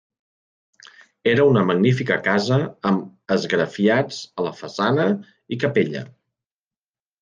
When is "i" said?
5.59-5.65